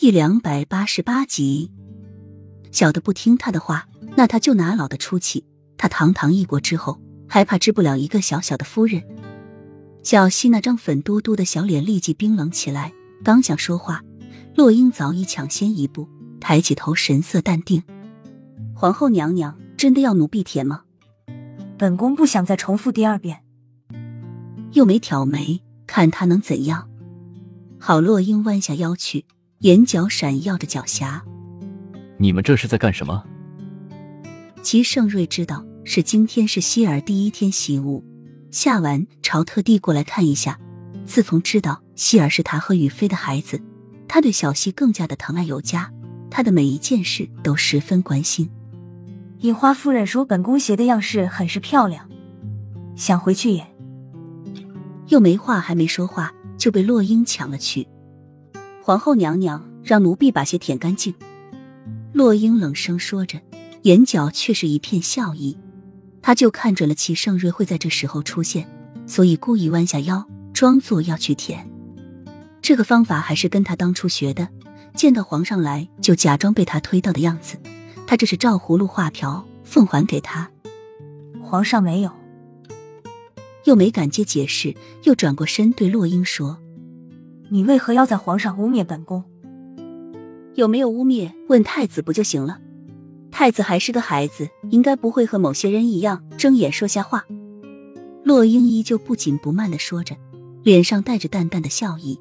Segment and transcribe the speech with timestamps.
[0.00, 1.70] 第两百八十八集。
[2.72, 5.44] 小的不听他的话，那他就拿老的出气。
[5.76, 9.04] 他堂堂一国之后，还怕治不了一个小小的夫人？
[10.02, 14.02] 小溪那张粉嘟嘟的小脸立即冰冷起来，刚想说话，
[14.56, 16.08] 洛英早已抢先一步，
[16.40, 17.82] 抬起头，神色淡定。
[18.74, 20.84] 皇后娘娘真的要奴婢舔吗？
[21.76, 23.44] 本宫不想再重复第二遍。
[24.72, 26.88] 又没挑眉，看他能怎样？
[27.78, 29.26] 好洛英弯下腰去，
[29.60, 31.20] 眼角闪耀着狡黠。
[32.16, 33.22] 你们这是在干什么？
[34.62, 38.02] 齐盛瑞知道是今天是希儿第一天习武，
[38.50, 40.58] 下完朝特地过来看一下。
[41.04, 43.60] 自从知道希儿是他和雨飞的孩子，
[44.08, 45.92] 他对小希更加的疼爱有加，
[46.30, 48.50] 他的每一件事都十分关心。
[49.40, 52.08] 樱花夫人说本宫鞋的样式很是漂亮，
[52.96, 53.66] 想回去也。
[55.08, 57.86] 又没话还没说话，就被洛英抢了去。
[58.82, 61.14] 皇后娘娘让奴婢把鞋舔干净。
[62.12, 63.40] 洛英冷声说着，
[63.82, 65.56] 眼角却是一片笑意。
[66.22, 68.68] 他就看准了齐盛瑞会在这时候出现，
[69.06, 71.70] 所以故意弯下腰，装作要去舔。
[72.60, 74.48] 这个方法还是跟他当初学的，
[74.94, 77.56] 见到皇上来就假装被他推到的样子。
[78.06, 80.50] 他这是照葫芦画瓢，奉还给他。
[81.42, 82.10] 皇上没有，
[83.64, 84.74] 又没敢接解释，
[85.04, 86.58] 又转过身对洛英说
[87.50, 89.22] ：“你为何要在皇上污蔑本宫？”
[90.56, 91.30] 有没有污蔑？
[91.48, 92.58] 问太子不就行了？
[93.30, 97.24] 太子还是个孩子，应该不会和某些人一样睁眼说瞎话。
[98.24, 100.16] 洛英依旧不紧不慢的说着，
[100.62, 102.18] 脸上带着淡淡的笑意。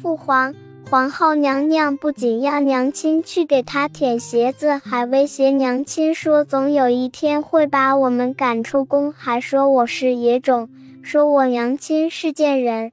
[0.00, 0.54] 父皇，
[0.88, 10.68] 皇后娘娘不仅要娘亲去给她舔鞋子，还威胁娘亲说总有一天会把我们赶出宫，还说我是野种，
[11.02, 12.92] 说我娘亲是贱人。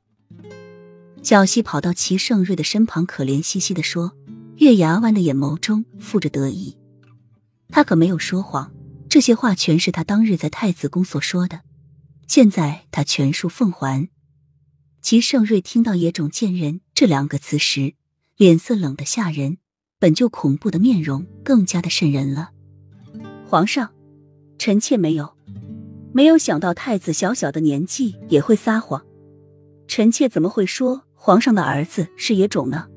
[1.21, 4.13] 小溪跑到齐盛瑞的身旁，可怜兮兮的说。
[4.57, 6.75] 月牙湾的眼眸中附着得意，
[7.69, 8.73] 他可没有说谎，
[9.07, 11.61] 这些话全是他当日在太子宫所说的，
[12.27, 14.09] 现在他全数奉还。
[15.01, 17.93] 齐盛瑞听到“野种贱人”这两个词时，
[18.35, 19.59] 脸色冷得吓人，
[19.97, 22.49] 本就恐怖的面容更加的渗人了。
[23.47, 23.93] 皇上，
[24.57, 25.37] 臣妾没有，
[26.11, 29.05] 没有想到太子小小的年纪也会撒谎，
[29.87, 32.87] 臣妾怎么会说皇上的儿子是野种呢？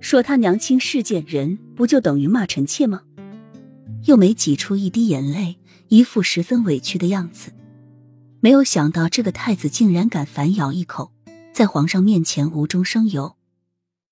[0.00, 3.02] 说他娘亲是贱人，不就等于骂臣妾吗？
[4.04, 5.58] 又没挤出一滴眼泪，
[5.88, 7.52] 一副十分委屈的样子。
[8.40, 11.12] 没有想到这个太子竟然敢反咬一口，
[11.52, 13.36] 在皇上面前无中生有，